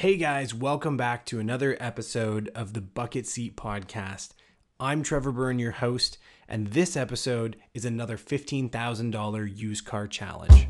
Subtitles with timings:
[0.00, 4.30] Hey guys, welcome back to another episode of the Bucket Seat Podcast.
[4.80, 6.16] I'm Trevor Byrne, your host,
[6.48, 10.68] and this episode is another $15,000 used car challenge.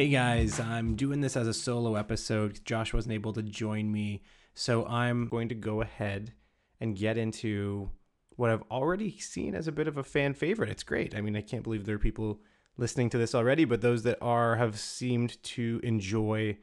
[0.00, 2.64] Hey guys, I'm doing this as a solo episode.
[2.64, 4.22] Josh wasn't able to join me,
[4.54, 6.32] so I'm going to go ahead
[6.80, 7.90] and get into
[8.36, 10.70] what I've already seen as a bit of a fan favorite.
[10.70, 11.14] It's great.
[11.14, 12.40] I mean, I can't believe there are people
[12.78, 16.56] listening to this already, but those that are have seemed to enjoy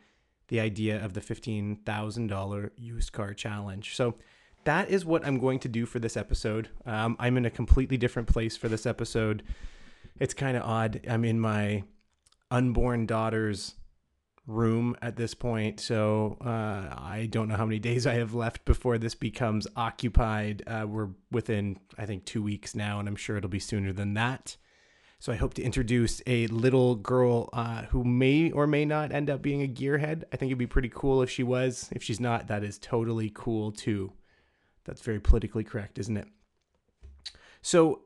[0.47, 3.95] the idea of the $15,000 used car challenge.
[3.95, 4.15] So
[4.63, 6.69] that is what I'm going to do for this episode.
[6.87, 9.43] Um, I'm in a completely different place for this episode.
[10.19, 11.01] It's kind of odd.
[11.07, 11.83] I'm in my
[12.51, 13.75] unborn daughter's
[14.47, 15.79] room at this point.
[15.79, 20.63] So uh, I don't know how many days I have left before this becomes occupied.
[20.65, 24.13] Uh, we're within, I think, two weeks now, and I'm sure it'll be sooner than
[24.13, 24.55] that.
[25.19, 29.29] So I hope to introduce a little girl uh, who may or may not end
[29.29, 30.23] up being a gearhead.
[30.31, 31.89] I think it'd be pretty cool if she was.
[31.91, 34.13] If she's not, that is totally cool too.
[34.85, 36.27] That's very politically correct, isn't it?
[37.61, 38.03] So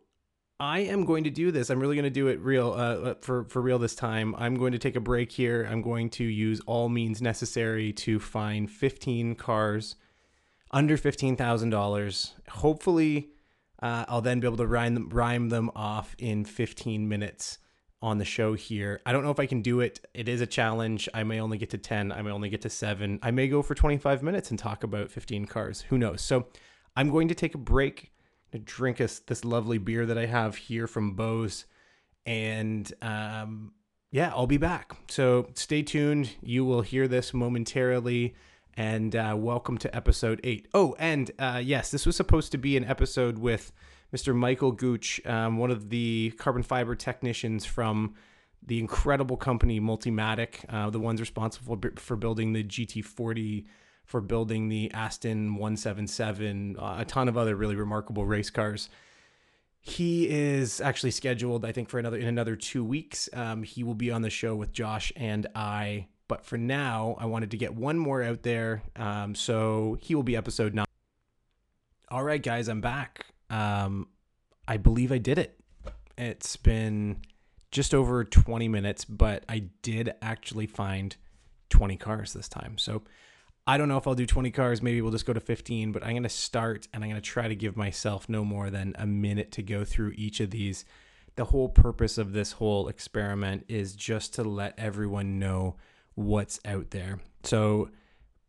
[0.61, 1.71] I am going to do this.
[1.71, 4.35] I'm really going to do it real uh, for for real this time.
[4.37, 5.67] I'm going to take a break here.
[5.67, 9.95] I'm going to use all means necessary to find 15 cars
[10.69, 12.35] under fifteen thousand dollars.
[12.47, 13.31] Hopefully,
[13.81, 17.57] uh, I'll then be able to rhyme them, rhyme them off in 15 minutes
[18.03, 19.01] on the show here.
[19.03, 20.05] I don't know if I can do it.
[20.13, 21.09] It is a challenge.
[21.11, 22.11] I may only get to 10.
[22.11, 23.17] I may only get to seven.
[23.23, 25.81] I may go for 25 minutes and talk about 15 cars.
[25.89, 26.21] Who knows?
[26.21, 26.49] So
[26.95, 28.11] I'm going to take a break
[28.59, 31.65] drink us this lovely beer that I have here from Bose.
[32.25, 33.73] And um,
[34.11, 34.95] yeah, I'll be back.
[35.09, 36.31] So stay tuned.
[36.41, 38.35] You will hear this momentarily.
[38.75, 40.67] And uh, welcome to episode eight.
[40.73, 43.71] Oh, and uh, yes, this was supposed to be an episode with
[44.15, 44.35] Mr.
[44.35, 48.15] Michael Gooch, um, one of the carbon fiber technicians from
[48.65, 53.65] the incredible company Multimatic, uh, the ones responsible for building the GT40
[54.11, 58.89] for building the Aston 177, uh, a ton of other really remarkable race cars.
[59.79, 63.29] He is actually scheduled, I think, for another in another two weeks.
[63.33, 66.07] Um, he will be on the show with Josh and I.
[66.27, 68.83] But for now, I wanted to get one more out there.
[68.97, 70.85] Um, so he will be episode nine.
[72.09, 73.25] All right, guys, I'm back.
[73.49, 74.09] Um,
[74.67, 75.57] I believe I did it.
[76.17, 77.21] It's been
[77.71, 81.15] just over 20 minutes, but I did actually find
[81.69, 82.77] 20 cars this time.
[82.77, 83.03] So
[83.71, 84.81] I don't know if I'll do 20 cars.
[84.81, 87.25] Maybe we'll just go to 15, but I'm going to start and I'm going to
[87.25, 90.83] try to give myself no more than a minute to go through each of these.
[91.35, 95.77] The whole purpose of this whole experiment is just to let everyone know
[96.15, 97.21] what's out there.
[97.43, 97.91] So,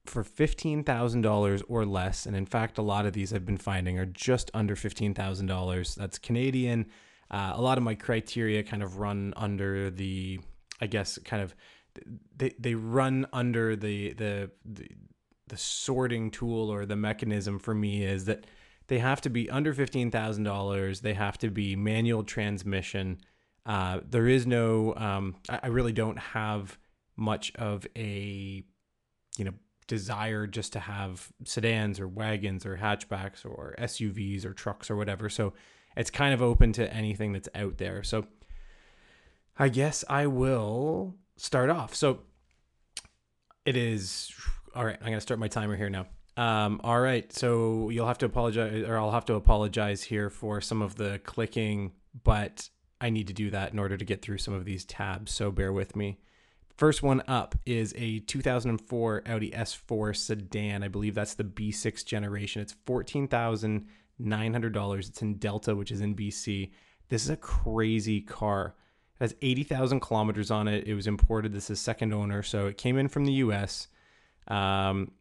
[0.06, 4.06] for $15,000 or less, and in fact, a lot of these I've been finding are
[4.06, 5.94] just under $15,000.
[5.94, 6.86] That's Canadian.
[7.30, 10.40] Uh, a lot of my criteria kind of run under the,
[10.80, 11.54] I guess, kind of
[12.36, 14.88] they they run under the, the the
[15.48, 18.46] the sorting tool or the mechanism for me is that
[18.88, 21.00] they have to be under fifteen thousand dollars.
[21.00, 23.18] They have to be manual transmission.
[23.64, 24.94] Uh, there is no.
[24.96, 26.78] Um, I, I really don't have
[27.16, 28.64] much of a,
[29.36, 29.52] you know,
[29.86, 35.28] desire just to have sedans or wagons or hatchbacks or SUVs or trucks or whatever.
[35.28, 35.52] So
[35.96, 38.02] it's kind of open to anything that's out there.
[38.02, 38.26] So
[39.58, 41.94] I guess I will start off.
[41.94, 42.20] So
[43.64, 44.32] it is
[44.74, 44.98] all right.
[45.00, 46.06] I'm gonna start my timer here now.
[46.36, 50.62] Um, all right, so you'll have to apologize, or I'll have to apologize here for
[50.62, 51.92] some of the clicking,
[52.24, 52.70] but
[53.02, 55.30] I need to do that in order to get through some of these tabs.
[55.32, 56.20] So bear with me.
[56.76, 60.82] First one up is a 2004 Audi S4 sedan.
[60.82, 62.62] I believe that's the B6 generation.
[62.62, 65.08] It's $14,900.
[65.08, 66.70] It's in Delta, which is in BC.
[67.10, 68.74] This is a crazy car
[69.22, 70.86] has 80,000 kilometers on it.
[70.86, 71.52] It was imported.
[71.52, 72.42] This is second owner.
[72.42, 73.86] So it came in from the US.
[74.48, 75.12] Um,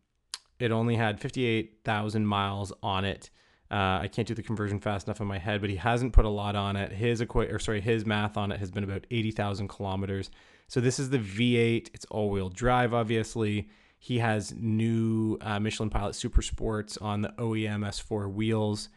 [0.59, 3.29] it only had 58,000 miles on it.
[3.69, 6.25] Uh, I can't do the conversion fast enough in my head, but he hasn't put
[6.25, 6.91] a lot on it.
[6.91, 10.31] His equi- or sorry, his math on it has been about 80,000 kilometers.
[10.67, 11.91] So this is the V8.
[11.93, 13.69] It's all-wheel drive, obviously.
[13.99, 18.89] He has new uh, Michelin Pilot Super Sports on the OEM S4 wheels.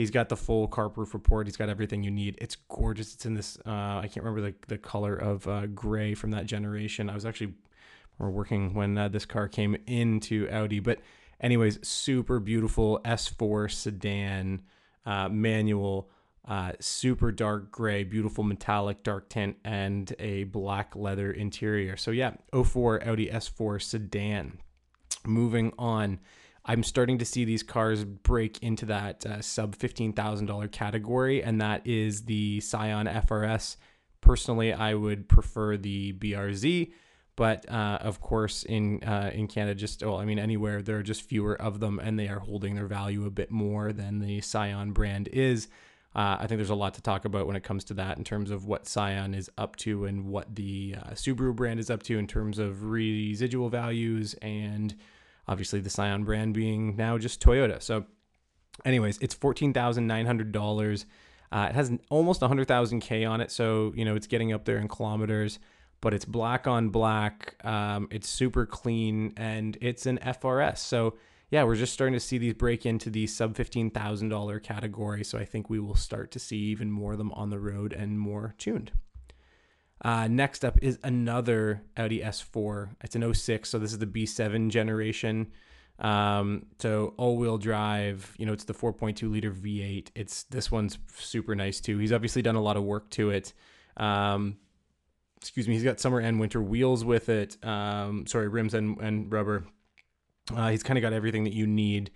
[0.00, 1.46] He's got the full carproof report.
[1.46, 2.38] He's got everything you need.
[2.40, 3.12] It's gorgeous.
[3.12, 3.58] It's in this.
[3.66, 7.10] Uh, I can't remember the the color of uh, gray from that generation.
[7.10, 7.52] I was actually
[8.18, 11.00] working when uh, this car came into Audi, but
[11.38, 14.62] anyways, super beautiful S4 sedan
[15.04, 16.08] uh, manual.
[16.48, 21.98] Uh, super dark gray, beautiful metallic dark tint, and a black leather interior.
[21.98, 24.60] So yeah, 04 Audi S4 sedan.
[25.26, 26.20] Moving on.
[26.64, 31.86] I'm starting to see these cars break into that uh, sub $15,000 category, and that
[31.86, 33.76] is the Scion FRS.
[34.20, 36.92] Personally, I would prefer the BRZ,
[37.36, 41.02] but uh, of course, in uh, in Canada, just well, I mean, anywhere there are
[41.02, 44.42] just fewer of them, and they are holding their value a bit more than the
[44.42, 45.68] Scion brand is.
[46.14, 48.24] Uh, I think there's a lot to talk about when it comes to that in
[48.24, 52.02] terms of what Scion is up to and what the uh, Subaru brand is up
[52.04, 54.96] to in terms of residual values and
[55.50, 57.82] obviously the Scion brand being now just Toyota.
[57.82, 58.04] So,
[58.84, 61.04] anyways, it's fourteen thousand nine hundred dollars.
[61.52, 64.78] Uh, it has almost 100,000 K on it, so you know it's getting up there
[64.78, 65.58] in kilometers.
[66.00, 67.62] But it's black on black.
[67.64, 70.78] Um, it's super clean, and it's an FRS.
[70.78, 71.16] So
[71.50, 75.24] yeah, we're just starting to see these break into the sub fifteen thousand dollar category.
[75.24, 77.92] So I think we will start to see even more of them on the road
[77.92, 78.92] and more tuned.
[80.02, 82.90] Uh, next up is another Audi S4.
[83.02, 85.52] It's an 06, so this is the B7 generation.
[85.98, 88.34] Um, so all-wheel drive.
[88.38, 90.08] You know, it's the 4.2 liter V8.
[90.14, 91.98] It's this one's super nice too.
[91.98, 93.52] He's obviously done a lot of work to it.
[93.98, 94.56] Um,
[95.36, 95.74] excuse me.
[95.74, 97.62] He's got summer and winter wheels with it.
[97.62, 99.66] Um, sorry, rims and, and rubber.
[100.54, 102.10] Uh, he's kind of got everything that you need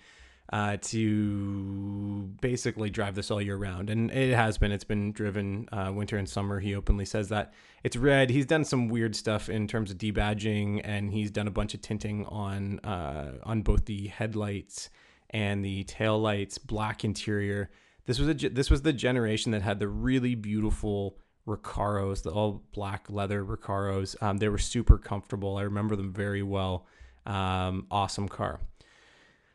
[0.52, 3.91] uh, to basically drive this all year round.
[3.91, 4.73] And it has been.
[4.73, 6.61] It's been driven uh, winter and summer.
[6.61, 7.55] He openly says that.
[7.82, 8.31] It's red.
[8.31, 11.81] He's done some weird stuff in terms of debadging, and he's done a bunch of
[11.81, 14.91] tinting on uh, on both the headlights
[15.31, 16.58] and the tail lights.
[16.58, 17.70] Black interior.
[18.06, 22.62] This was a this was the generation that had the really beautiful Recaros, the all
[22.73, 24.20] black leather Recaros.
[24.23, 25.56] Um, they were super comfortable.
[25.56, 26.87] I remember them very well.
[27.26, 28.61] Um, awesome car.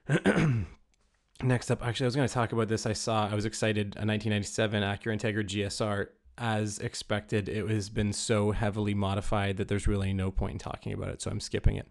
[1.42, 2.86] Next up, actually, I was going to talk about this.
[2.86, 6.08] I saw, I was excited, a 1997 Acura Integra GSR.
[6.38, 10.94] As expected, it has been so heavily modified that there's really no point in talking
[10.94, 11.88] about it, so I'm skipping it.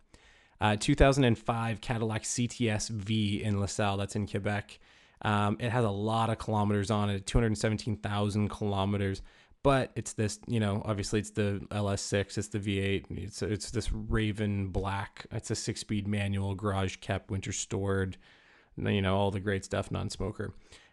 [0.61, 4.79] Uh, 2005 Cadillac CTS V in LaSalle, that's in Quebec.
[5.23, 9.23] Um, it has a lot of kilometers on it, 217,000 kilometers
[9.65, 13.93] but it's this you know obviously it's the ls6 it's the v8 it's it's this
[13.93, 18.17] raven black it's a six speed manual garage kept winter stored
[18.87, 20.53] you know all the great stuff non-smoker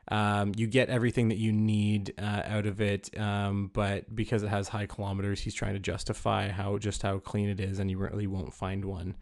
[0.10, 4.50] um, you get everything that you need uh, out of it um, but because it
[4.50, 7.98] has high kilometers he's trying to justify how just how clean it is and you
[7.98, 9.16] really won't find one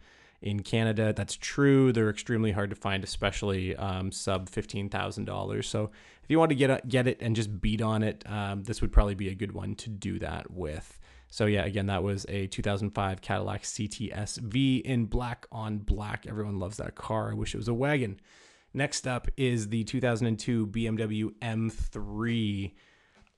[0.44, 1.14] in Canada.
[1.14, 1.90] That's true.
[1.90, 5.66] They're extremely hard to find, especially um, sub fifteen thousand dollars.
[5.66, 5.90] So
[6.22, 8.82] if you want to get a, get it and just beat on it, um, this
[8.82, 11.00] would probably be a good one to do that with.
[11.28, 16.26] So yeah, again, that was a 2005 Cadillac CTS V in black on black.
[16.28, 17.30] Everyone loves that car.
[17.30, 18.20] I wish it was a wagon.
[18.74, 22.72] Next up is the 2002 BMW M3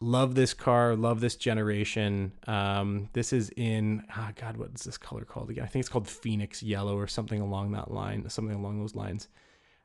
[0.00, 2.32] love this car love this generation.
[2.46, 5.64] Um, this is in oh god what is this color called again?
[5.64, 9.28] I think it's called phoenix yellow or something along that line something along those lines.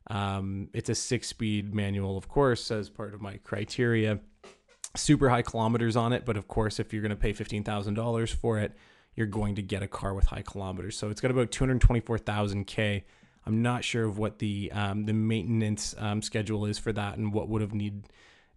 [0.08, 4.20] Um, it's a six speed manual of course as part of my criteria.
[4.96, 8.58] Super high kilometers on it but of course if you're going to pay $15000 for
[8.58, 8.74] it
[9.16, 10.98] you're going to get a car with high kilometers.
[10.98, 13.04] So it's got about 224000 k
[13.46, 17.34] i'm not sure of what the um, the maintenance um, schedule is for that and
[17.34, 18.04] what would have need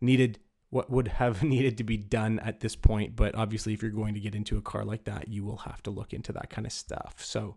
[0.00, 0.38] needed
[0.75, 3.14] what would have needed to be done at this point.
[3.14, 5.82] But obviously, if you're going to get into a car like that, you will have
[5.84, 7.25] to look into that kind of stuff.
[7.25, 7.56] So,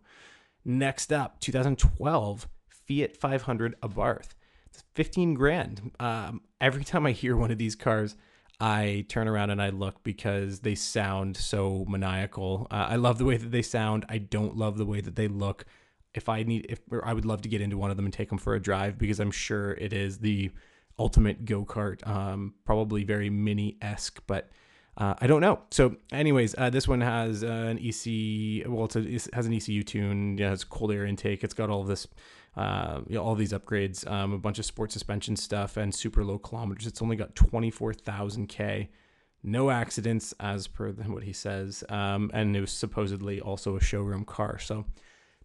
[0.63, 2.47] next up, 2012
[2.87, 4.29] Fiat 500 Abarth.
[4.67, 5.91] It's 15 grand.
[5.99, 8.15] Um, every time I hear one of these cars,
[8.59, 12.67] I turn around and I look because they sound so maniacal.
[12.69, 14.05] Uh, I love the way that they sound.
[14.07, 15.65] I don't love the way that they look.
[16.13, 18.29] If I need, if I would love to get into one of them and take
[18.29, 20.51] them for a drive because I'm sure it is the
[20.99, 24.49] ultimate go kart, um, probably very mini esque, but
[24.97, 25.59] uh, I don't know.
[25.69, 28.67] So, anyways, uh, this one has uh, an EC.
[28.67, 30.37] Well, a, it has an ECU tune.
[30.39, 31.43] Yeah, it's cold air intake.
[31.43, 32.07] It's got all this,
[32.55, 36.23] uh, you know, all these upgrades, um, a bunch of sport suspension stuff, and super
[36.23, 36.87] low kilometers.
[36.87, 38.89] It's only got twenty four thousand k.
[39.43, 44.25] No accidents, as per what he says, um, and it was supposedly also a showroom
[44.25, 44.57] car.
[44.57, 44.85] So,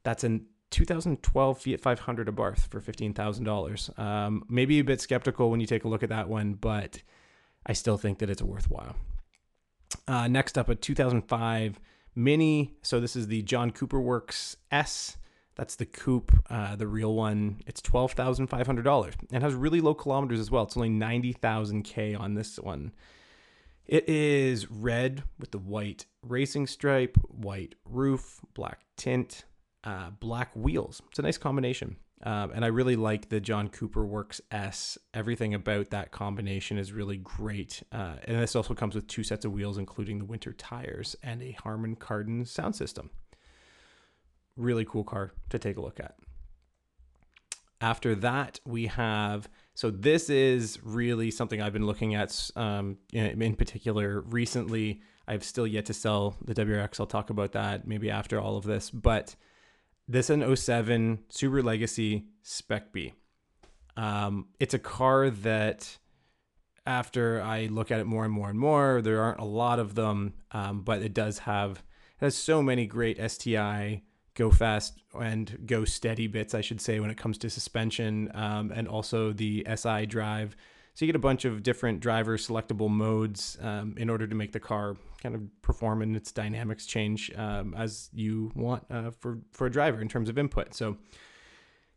[0.02, 3.98] that's an 2012 Fiat 500 Abarth for $15,000.
[3.98, 7.02] Um, maybe a bit skeptical when you take a look at that one, but
[7.64, 8.96] I still think that it's worthwhile.
[10.08, 11.78] Uh, next up, a 2005
[12.14, 12.74] Mini.
[12.82, 15.16] So this is the John Cooper Works S.
[15.54, 17.60] That's the coupe, uh, the real one.
[17.66, 20.64] It's twelve thousand five hundred dollars and has really low kilometers as well.
[20.64, 22.92] It's only ninety thousand k on this one.
[23.86, 29.44] It is red with the white racing stripe, white roof, black tint,
[29.84, 31.02] uh, black wheels.
[31.10, 31.96] It's a nice combination.
[32.24, 34.96] Um, and I really like the John Cooper Works S.
[35.12, 37.82] Everything about that combination is really great.
[37.90, 41.42] Uh, and this also comes with two sets of wheels, including the winter tires and
[41.42, 43.10] a Harman Kardon sound system.
[44.56, 46.14] Really cool car to take a look at.
[47.80, 53.56] After that, we have so this is really something I've been looking at um, in,
[53.56, 55.00] particular recently.
[55.26, 57.00] I've still yet to sell the WRX.
[57.00, 58.90] I'll talk about that maybe after all of this.
[58.90, 59.34] But
[60.08, 63.14] this an 07 Subaru Legacy Spec B.
[63.96, 65.98] Um, it's a car that
[66.86, 69.94] after I look at it more and more and more, there aren't a lot of
[69.94, 71.82] them, um, but it does have
[72.20, 74.02] it has so many great STI
[74.34, 78.72] go fast and go steady bits, I should say, when it comes to suspension um,
[78.74, 80.56] and also the SI drive.
[80.94, 84.52] So you get a bunch of different driver selectable modes um, in order to make
[84.52, 89.38] the car kind of perform and its dynamics change um, as you want uh, for
[89.52, 90.74] for a driver in terms of input.
[90.74, 90.98] So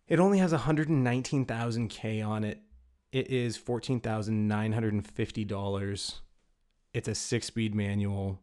[0.07, 2.61] it only has 119,000 k on it.
[3.11, 6.19] It is $14,950.
[6.93, 8.39] It's a six-speed manual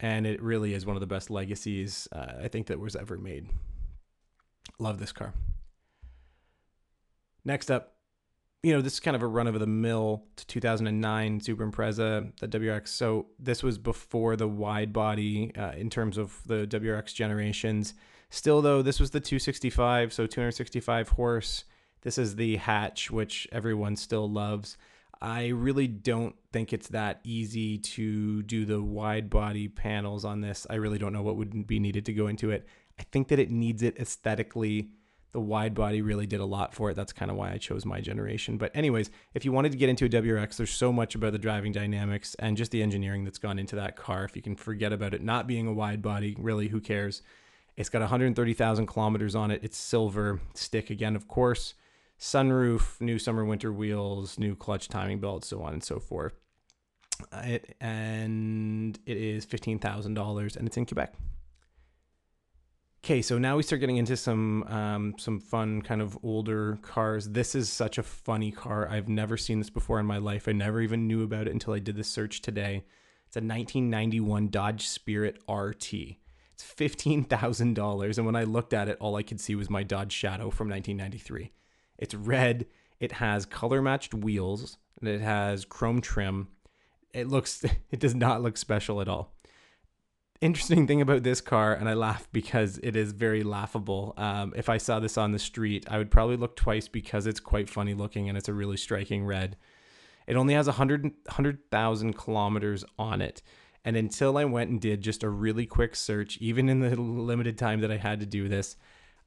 [0.00, 3.16] and it really is one of the best legacies uh, I think that was ever
[3.16, 3.48] made.
[4.78, 5.32] Love this car.
[7.44, 7.91] Next up,
[8.62, 12.30] you know, this is kind of a run of the mill to 2009 Subaru Impreza,
[12.38, 12.88] the WRX.
[12.88, 17.94] So this was before the wide body uh, in terms of the WRX generations.
[18.30, 21.64] Still, though, this was the 265, so 265 horse.
[22.02, 24.76] This is the hatch, which everyone still loves.
[25.20, 30.66] I really don't think it's that easy to do the wide body panels on this.
[30.70, 32.66] I really don't know what would be needed to go into it.
[32.98, 34.90] I think that it needs it aesthetically.
[35.32, 36.94] The wide body really did a lot for it.
[36.94, 38.58] That's kind of why I chose my generation.
[38.58, 41.38] But, anyways, if you wanted to get into a WRX, there's so much about the
[41.38, 44.24] driving dynamics and just the engineering that's gone into that car.
[44.24, 47.22] If you can forget about it not being a wide body, really, who cares?
[47.76, 49.60] It's got 130,000 kilometers on it.
[49.64, 51.74] It's silver stick again, of course
[52.22, 56.34] sunroof, new summer winter wheels, new clutch timing belt, so on and so forth.
[57.32, 61.14] It, and it is fifteen thousand dollars, and it's in Quebec.
[63.04, 67.30] Okay, so now we start getting into some um, some fun kind of older cars.
[67.30, 68.88] This is such a funny car.
[68.88, 70.46] I've never seen this before in my life.
[70.46, 72.84] I never even knew about it until I did the search today.
[73.26, 75.92] It's a 1991 Dodge Spirit RT.
[76.52, 79.68] It's fifteen thousand dollars, and when I looked at it, all I could see was
[79.68, 81.50] my Dodge Shadow from 1993.
[81.98, 82.66] It's red.
[83.00, 84.78] It has color matched wheels.
[85.00, 86.48] And it has chrome trim.
[87.12, 87.64] It looks.
[87.90, 89.34] It does not look special at all.
[90.42, 94.12] Interesting thing about this car, and I laugh because it is very laughable.
[94.16, 97.38] Um, if I saw this on the street, I would probably look twice because it's
[97.38, 99.56] quite funny looking and it's a really striking red.
[100.26, 103.40] It only has 100 100,000 kilometers on it.
[103.84, 107.56] And until I went and did just a really quick search, even in the limited
[107.56, 108.74] time that I had to do this,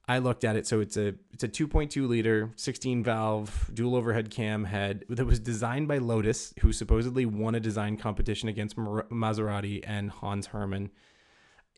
[0.08, 0.68] I looked at it.
[0.68, 5.40] So it's a it's a 2.2 liter, 16 valve, dual overhead cam head that was
[5.40, 10.92] designed by Lotus, who supposedly won a design competition against Maserati and Hans Hermann.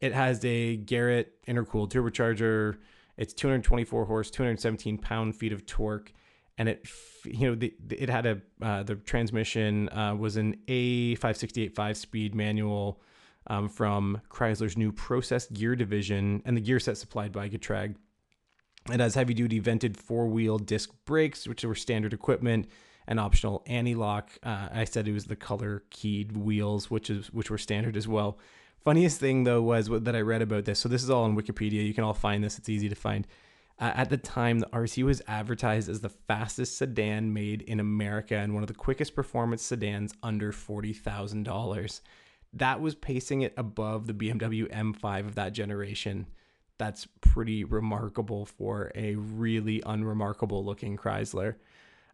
[0.02, 2.78] It has a Garrett intercooled turbocharger.
[3.16, 6.12] It's 224 horse, 217 pound feet of torque,
[6.58, 6.88] and it
[7.24, 12.36] you know the, it had a uh, the transmission uh, was an A568 five speed
[12.36, 13.02] manual.
[13.50, 17.96] Um, from Chrysler's new process gear division and the gear set supplied by Getrag.
[18.92, 22.68] It has heavy duty vented four wheel disc brakes, which were standard equipment,
[23.08, 24.32] and optional anti lock.
[24.44, 28.08] Uh, I said it was the color keyed wheels, which is which were standard as
[28.08, 28.38] well.
[28.84, 30.80] Funniest thing though was that I read about this.
[30.80, 31.86] So this is all on Wikipedia.
[31.86, 32.58] You can all find this.
[32.58, 33.28] It's easy to find.
[33.80, 38.36] Uh, at the time, the RT was advertised as the fastest sedan made in America
[38.36, 42.02] and one of the quickest performance sedans under forty thousand dollars.
[42.54, 46.28] That was pacing it above the BMW M5 of that generation
[46.78, 51.56] that's pretty remarkable for a really unremarkable looking Chrysler.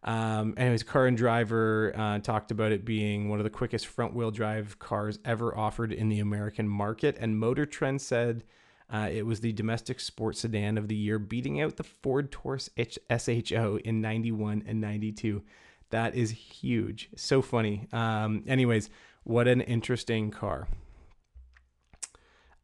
[0.03, 4.13] Um, anyways, Car and Driver uh, talked about it being one of the quickest front
[4.13, 7.17] wheel drive cars ever offered in the American market.
[7.19, 8.43] And Motor Trend said
[8.93, 12.69] uh, it was the domestic sports sedan of the year, beating out the Ford Taurus
[12.77, 15.41] SHO in 91 and 92.
[15.89, 17.09] That is huge.
[17.15, 17.87] So funny.
[17.93, 18.89] Um, anyways,
[19.23, 20.67] what an interesting car.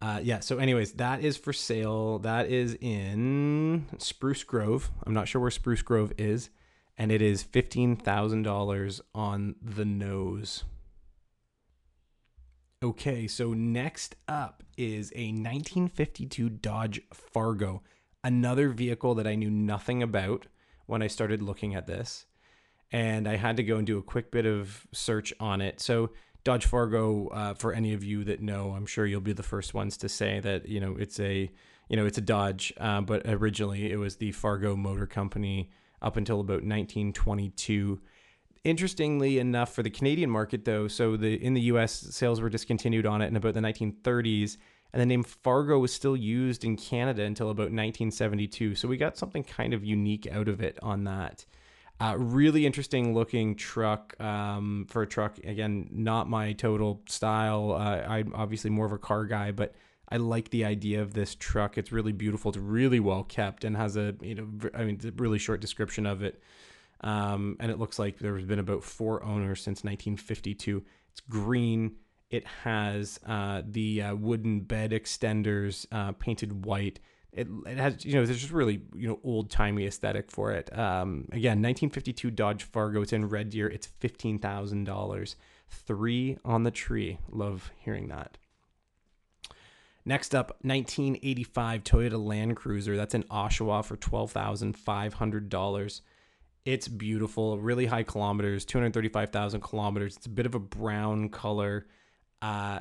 [0.02, 0.40] Uh, yeah.
[0.40, 2.20] So, anyways, that is for sale.
[2.20, 4.92] That is in Spruce Grove.
[5.06, 6.50] I'm not sure where Spruce Grove is,
[6.98, 10.64] and it is fifteen thousand dollars on the nose.
[12.82, 17.84] Okay, so next up is a 1952 Dodge Fargo,
[18.24, 20.48] another vehicle that I knew nothing about
[20.86, 22.26] when I started looking at this.
[22.90, 25.82] And I had to go and do a quick bit of search on it.
[25.82, 26.12] So
[26.50, 29.76] Dodge Fargo, uh, for any of you that know, I'm sure you'll be the first
[29.76, 31.48] ones to say that you know it's a
[31.90, 35.70] you know it's a Dodge, uh, but originally it was the Fargo Motor Company
[36.02, 38.02] up until about 1922.
[38.64, 41.94] Interestingly enough, for the Canadian market though, so the in the U.S.
[41.94, 44.58] sales were discontinued on it in about the 1930s,
[44.92, 48.74] And the name Fargo was still used in Canada until about 1972.
[48.74, 51.46] So we got something kind of unique out of it on that.
[52.02, 55.38] Uh, really interesting looking truck um, for a truck.
[55.40, 57.74] Again, not my total style.
[57.74, 59.76] Uh, I'm obviously more of a car guy, but
[60.08, 61.78] I like the idea of this truck.
[61.78, 62.50] It's really beautiful.
[62.50, 66.24] It's really well kept and has a you know I mean really short description of
[66.24, 66.42] it.
[67.02, 70.84] Um, and it looks like there's been about four owners since 1952.
[71.12, 71.96] It's green.
[72.30, 77.00] It has uh, the uh, wooden bed extenders uh, painted white.
[77.32, 80.76] It, it has you know there's just really you know old timey aesthetic for it.
[80.78, 83.02] Um, again, 1952 Dodge Fargo.
[83.02, 83.68] It's in Red Deer.
[83.68, 85.36] It's fifteen thousand dollars.
[85.70, 87.20] Three on the tree.
[87.30, 88.38] Love hearing that.
[90.06, 92.98] Next up, 1985 Toyota Land Cruiser.
[92.98, 96.02] That's in Oshawa for $12,500.
[96.66, 100.18] It's beautiful, really high kilometers, 235,000 kilometers.
[100.18, 101.86] It's a bit of a brown color.
[102.42, 102.80] Uh,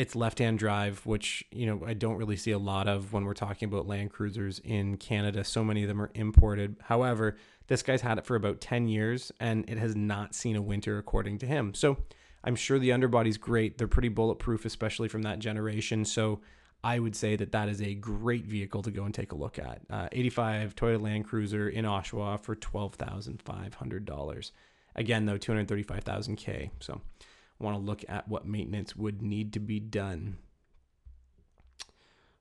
[0.00, 3.34] it's left-hand drive, which you know I don't really see a lot of when we're
[3.34, 5.44] talking about Land Cruisers in Canada.
[5.44, 6.76] So many of them are imported.
[6.84, 10.62] However, this guy's had it for about 10 years, and it has not seen a
[10.62, 11.74] winter, according to him.
[11.74, 11.98] So
[12.42, 13.76] I'm sure the underbody's great.
[13.76, 16.06] They're pretty bulletproof, especially from that generation.
[16.06, 16.40] So
[16.82, 19.58] I would say that that is a great vehicle to go and take a look
[19.58, 19.82] at.
[19.90, 24.50] Uh, 85 Toyota Land Cruiser in Oshawa for $12,500.
[24.96, 26.70] Again, though, 235,000 K.
[26.80, 27.02] So
[27.60, 30.38] Want to look at what maintenance would need to be done.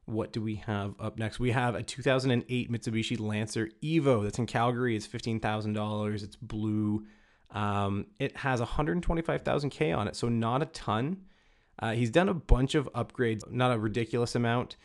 [0.06, 1.40] What do we have up next?
[1.40, 4.96] We have a 2008 Mitsubishi Lancer Evo that's in Calgary.
[4.96, 6.24] It's $15,000.
[6.24, 7.06] It's blue.
[7.52, 11.26] Um, it has 125,000 K on it, so not a ton.
[11.78, 14.78] Uh, he's done a bunch of upgrades, not a ridiculous amount,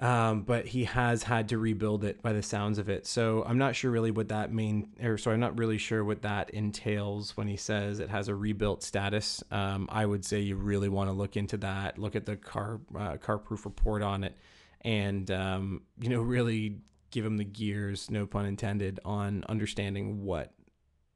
[0.00, 3.06] um, but he has had to rebuild it by the sounds of it.
[3.06, 6.22] So I'm not sure really what that mean, or so I'm not really sure what
[6.22, 9.42] that entails when he says it has a rebuilt status.
[9.52, 12.80] Um, I would say you really want to look into that, look at the car
[12.98, 14.36] uh, car proof report on it,
[14.80, 16.78] and um, you know really
[17.12, 20.52] give him the gears, no pun intended, on understanding what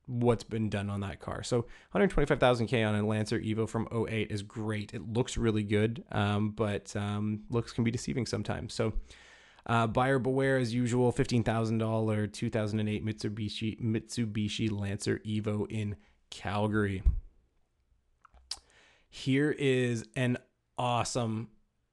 [0.09, 1.43] what's been done on that car.
[1.43, 4.95] So 125,000K on a Lancer Evo from 08 is great.
[4.95, 8.75] It looks really good, um, but um, looks can be deceiving sometimes.
[8.75, 8.95] So
[9.67, 15.97] uh, buyer beware as usual, $15,000 2008 Mitsubishi, Mitsubishi Lancer Evo in
[16.31, 17.03] Calgary.
[19.11, 20.39] Here is an
[20.79, 21.49] awesome,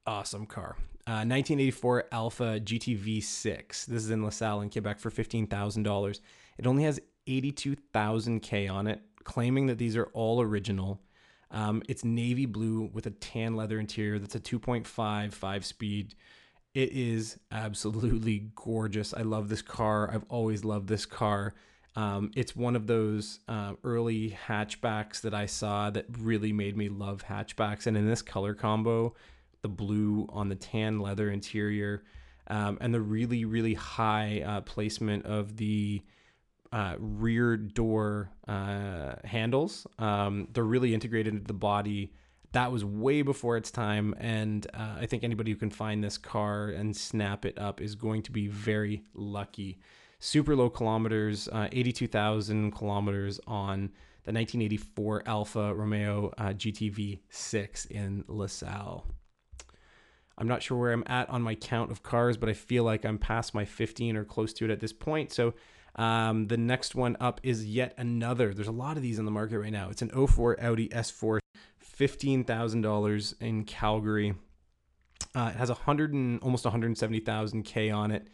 [0.08, 0.78] awesome car.
[1.08, 3.86] Uh, 1984 Alfa GTV6.
[3.86, 6.20] This is in LaSalle in Quebec for $15,000.
[6.58, 11.02] It only has 82,000K on it, claiming that these are all original.
[11.52, 16.16] Um, it's navy blue with a tan leather interior that's a 2.5 five speed.
[16.74, 19.14] It is absolutely gorgeous.
[19.14, 20.12] I love this car.
[20.14, 21.54] I've always loved this car.
[21.96, 26.90] Um, it's one of those uh, early hatchbacks that I saw that really made me
[26.90, 27.88] love hatchbacks.
[27.88, 29.16] And in this color combo,
[29.62, 32.04] the blue on the tan leather interior,
[32.48, 36.02] um, and the really, really high uh, placement of the
[36.76, 39.88] uh, rear door uh, handles.
[39.98, 42.12] Um, they're really integrated into the body.
[42.52, 46.18] That was way before its time, and uh, I think anybody who can find this
[46.18, 49.80] car and snap it up is going to be very lucky.
[50.20, 53.92] Super low kilometers, uh, 82,000 kilometers on
[54.26, 59.06] the 1984 Alfa Romeo uh, GTV 6 in LaSalle.
[60.38, 63.06] I'm not sure where I'm at on my count of cars, but I feel like
[63.06, 65.32] I'm past my 15 or close to it at this point.
[65.32, 65.54] So
[65.96, 68.54] um, the next one up is yet another.
[68.54, 69.90] There's a lot of these in the market right now.
[69.90, 71.40] It's an 04 Audi S4,
[71.98, 74.36] $15,000 in Calgary.
[75.34, 78.28] Uh, it has 100 and almost 170,000 K on it.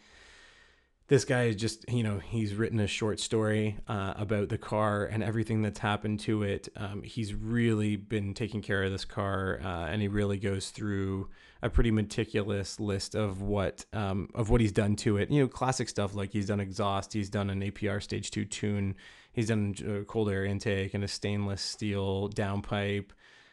[1.08, 5.04] This guy is just, you know, he's written a short story uh, about the car
[5.04, 6.68] and everything that's happened to it.
[6.76, 11.28] Um, he's really been taking care of this car, uh, and he really goes through
[11.60, 15.30] a pretty meticulous list of what um, of what he's done to it.
[15.30, 18.94] You know, classic stuff like he's done exhaust, he's done an APR stage two tune,
[19.32, 23.10] he's done a cold air intake and a stainless steel downpipe.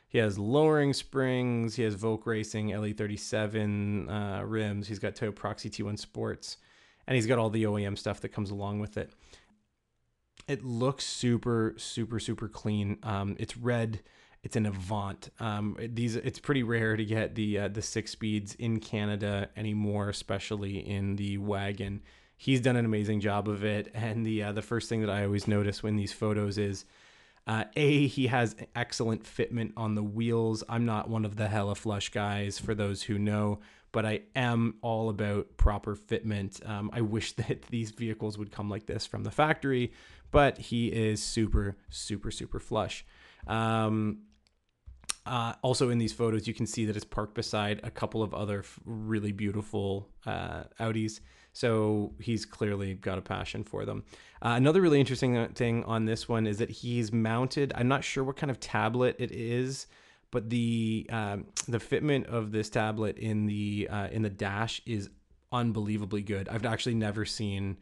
[0.10, 1.76] He has lowering springs.
[1.76, 4.10] He has Volk Racing TE37
[4.42, 4.88] uh, rims.
[4.88, 6.58] He's got Toyo Proxes T1 Sports,
[7.10, 9.12] and he's got all the OEM stuff that comes along with it.
[10.48, 13.00] It looks super, super, super clean.
[13.04, 14.00] Um, it's red
[14.44, 15.30] it's an Avant.
[15.40, 20.10] Um, these it's pretty rare to get the uh, the six speeds in Canada anymore,
[20.10, 22.02] especially in the wagon.
[22.38, 25.26] He's done an amazing job of it, and the uh, the first thing that I
[25.26, 26.86] always notice when these photos is.
[27.48, 30.64] Uh, a he has excellent fitment on the wheels.
[30.70, 33.60] I'm not one of the hella flush guys, for those who know,
[33.92, 36.68] but I am all about proper fitment.
[36.68, 39.92] Um, I wish that these vehicles would come like this from the factory,
[40.32, 43.06] but he is super, super, super flush.
[43.48, 44.20] Um,
[45.26, 48.34] Uh, also, in these photos, you can see that it's parked beside a couple of
[48.34, 51.20] other really beautiful uh, Audis.
[51.54, 54.04] So he's clearly got a passion for them.
[54.42, 57.74] Uh, another really interesting thing on this one is that he's mounted.
[57.76, 59.88] I'm not sure what kind of tablet it is,
[60.32, 65.10] but the um, the fitment of this tablet in the uh, in the dash is
[65.52, 66.48] unbelievably good.
[66.50, 67.78] I've actually never seen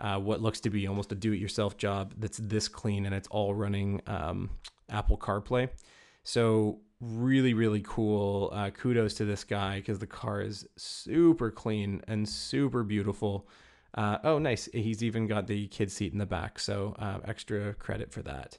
[0.00, 3.54] uh, what looks to be almost a do-it-yourself job that's this clean and it's all
[3.54, 4.50] running um,
[4.88, 5.68] Apple CarPlay.
[6.22, 8.50] So really, really cool.
[8.52, 13.48] Uh, kudos to this guy because the car is super clean and super beautiful.
[13.94, 14.68] Uh, oh, nice.
[14.72, 16.58] He's even got the kid seat in the back.
[16.58, 18.58] So uh, extra credit for that.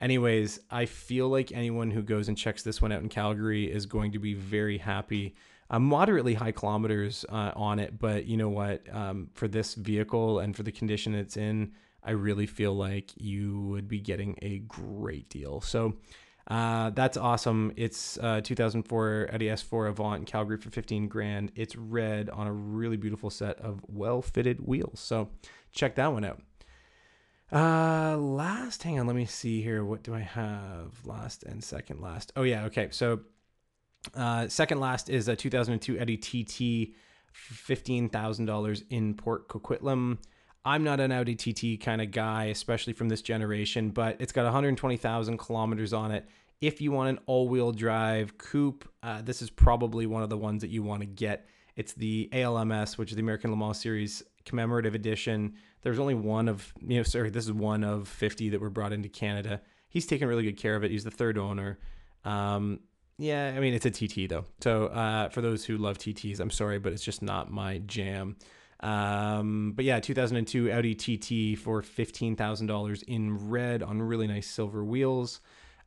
[0.00, 3.86] Anyways, I feel like anyone who goes and checks this one out in Calgary is
[3.86, 5.34] going to be very happy.
[5.68, 8.82] Uh, moderately high kilometers uh, on it, but you know what?
[8.92, 13.60] Um, for this vehicle and for the condition it's in, I really feel like you
[13.68, 15.60] would be getting a great deal.
[15.60, 15.94] So
[16.48, 17.72] uh, that's awesome.
[17.76, 21.52] It's uh, 2004 Audi S4 Avant in Calgary for 15 grand.
[21.54, 24.98] It's red on a really beautiful set of well-fitted wheels.
[24.98, 25.28] So
[25.72, 26.40] check that one out.
[27.52, 29.84] Uh, last, hang on, let me see here.
[29.84, 30.94] What do I have?
[31.04, 32.32] Last and second last.
[32.36, 32.88] Oh yeah, okay.
[32.90, 33.20] So,
[34.14, 36.94] uh, second last is a 2002 Audi TT,
[37.32, 40.18] fifteen thousand dollars in Port Coquitlam.
[40.64, 44.44] I'm not an Audi TT kind of guy, especially from this generation, but it's got
[44.44, 46.28] 120,000 kilometers on it
[46.60, 50.60] if you want an all-wheel drive coupe, uh, this is probably one of the ones
[50.60, 51.46] that you want to get.
[51.76, 55.54] It's the ALMS, which is the American Le Mans Series commemorative edition.
[55.82, 58.92] There's only one of, you know, sorry, this is one of 50 that were brought
[58.92, 59.60] into Canada.
[59.88, 60.90] He's taken really good care of it.
[60.90, 61.78] He's the third owner.
[62.24, 62.80] Um,
[63.18, 64.44] yeah, I mean, it's a TT though.
[64.62, 68.36] So uh, for those who love TTs, I'm sorry, but it's just not my jam.
[68.80, 75.40] Um, but yeah, 2002 Audi TT for $15,000 in red on really nice silver wheels.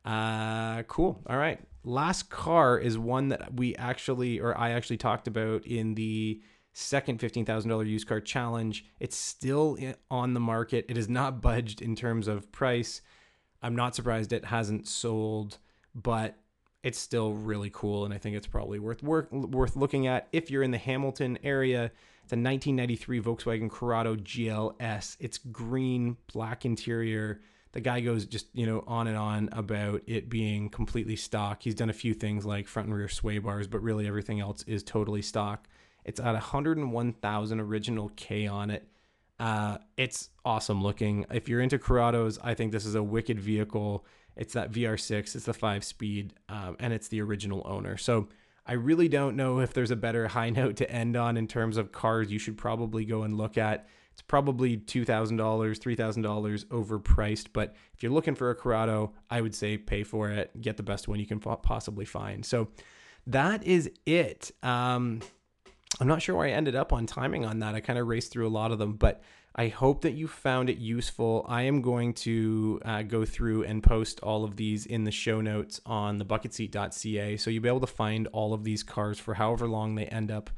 [0.04, 1.20] Uh, cool.
[1.26, 1.58] All right.
[1.82, 6.40] Last car is one that we actually, or I actually talked about in the
[6.74, 8.84] second $15,000 used car challenge.
[9.00, 9.78] It's still
[10.10, 10.84] on the market.
[10.88, 13.00] It has not budged in terms of price.
[13.62, 15.58] I'm not surprised it hasn't sold,
[15.94, 16.36] but
[16.82, 18.04] it's still really cool.
[18.04, 21.38] And I think it's probably worth, worth, worth looking at if you're in the Hamilton
[21.42, 21.84] area.
[22.24, 25.16] It's a 1993 Volkswagen Corrado GLS.
[25.20, 27.40] It's green, black interior
[27.74, 31.64] the guy goes just you know on and on about it being completely stock.
[31.64, 34.62] He's done a few things like front and rear sway bars, but really everything else
[34.62, 35.66] is totally stock.
[36.04, 38.86] It's at 101,000 original K on it.
[39.38, 41.26] Uh, it's awesome looking.
[41.30, 44.04] If you're into Corrados, I think this is a wicked vehicle.
[44.36, 47.96] It's that VR6, it's the five speed, um, and it's the original owner.
[47.96, 48.28] So
[48.66, 51.76] I really don't know if there's a better high note to end on in terms
[51.76, 53.86] of cars you should probably go and look at.
[54.12, 59.76] It's probably $2,000, $3,000 overpriced, but if you're looking for a Corrado, I would say
[59.76, 62.46] pay for it, get the best one you can possibly find.
[62.46, 62.68] So
[63.26, 64.52] that is it.
[64.62, 65.20] Um,
[66.00, 67.74] I'm not sure where I ended up on timing on that.
[67.74, 69.22] I kind of raced through a lot of them, but
[69.54, 71.44] I hope that you found it useful.
[71.48, 75.40] I am going to uh, go through and post all of these in the show
[75.40, 77.36] notes on the bucketseat.ca.
[77.36, 80.32] So you'll be able to find all of these cars for however long they end
[80.32, 80.50] up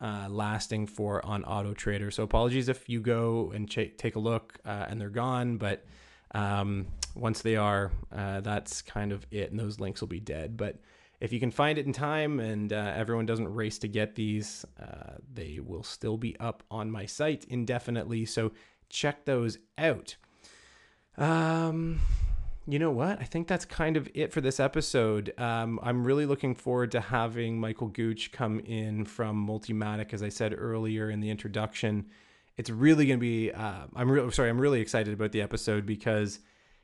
[0.00, 2.10] uh, lasting for on Auto Trader.
[2.10, 5.84] So apologies if you go and ch- take a look uh, and they're gone, but
[6.32, 10.56] um, once they are, uh, that's kind of it, and those links will be dead.
[10.56, 10.78] But
[11.20, 14.64] if you can find it in time and uh, everyone doesn't race to get these,
[14.80, 18.24] uh, they will still be up on my site indefinitely.
[18.24, 18.52] So
[18.88, 20.16] check those out.
[21.18, 22.00] Um,
[22.66, 23.20] you know what?
[23.20, 25.34] I think that's kind of it for this episode.
[25.38, 30.30] Um, I'm really looking forward to having Michael Gooch come in from Multimatic, as I
[30.30, 32.06] said earlier in the introduction.
[32.56, 33.52] It's really going to be.
[33.52, 34.48] Uh, I'm sorry.
[34.48, 36.40] I'm really excited about the episode because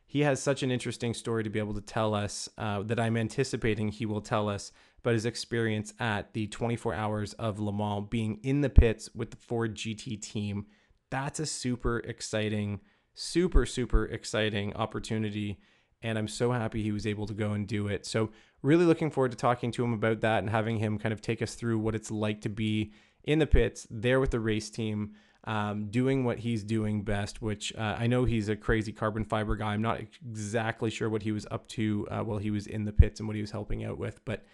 [0.06, 3.16] he has such an interesting story to be able to tell us uh, that I'm
[3.16, 8.06] anticipating he will tell us about his experience at the 24 Hours of Le Mans,
[8.08, 10.66] being in the pits with the Ford GT team.
[11.10, 12.80] That's a super exciting
[13.16, 15.58] super, super exciting opportunity.
[16.02, 18.06] And I'm so happy he was able to go and do it.
[18.06, 18.30] So,
[18.62, 21.42] really looking forward to talking to him about that and having him kind of take
[21.42, 22.92] us through what it's like to be
[23.24, 25.14] in the pits, there with the race team,
[25.46, 29.56] um, doing what he's doing best, which uh, I know he's a crazy carbon fiber
[29.56, 29.72] guy.
[29.72, 32.92] I'm not exactly sure what he was up to uh, while he was in the
[32.92, 34.44] pits and what he was helping out with, but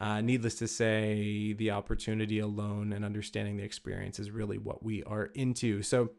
[0.00, 5.02] uh, needless to say, the opportunity alone and understanding the experience is really what we
[5.04, 5.82] are into.
[5.82, 6.10] So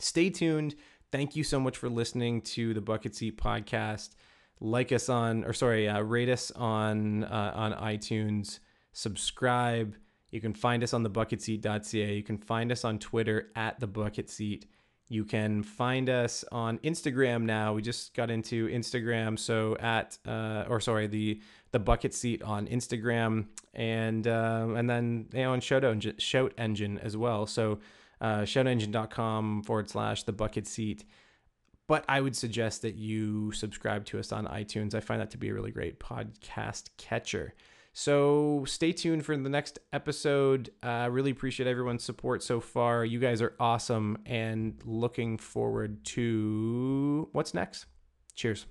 [0.00, 0.74] stay tuned.
[1.12, 4.16] Thank you so much for listening to the Bucket Seat podcast.
[4.58, 8.58] Like us on, or sorry, uh, rate us on uh, on iTunes.
[8.92, 9.94] Subscribe.
[10.36, 12.14] You can find us on the bucketseat.ca.
[12.14, 14.66] You can find us on Twitter at the bucket seat.
[15.08, 17.72] You can find us on Instagram now.
[17.72, 22.66] We just got into Instagram, so at uh, or sorry, the the bucket seat on
[22.66, 27.46] Instagram, and uh, and then you know on Shout Engine, Shout Engine as well.
[27.46, 27.78] So
[28.20, 31.06] uh, shoutengine.com forward slash the bucket seat.
[31.86, 34.94] But I would suggest that you subscribe to us on iTunes.
[34.94, 37.54] I find that to be a really great podcast catcher.
[37.98, 40.68] So stay tuned for the next episode.
[40.82, 43.06] Uh, really appreciate everyone's support so far.
[43.06, 47.86] You guys are awesome and looking forward to what's next.
[48.34, 48.66] Cheers.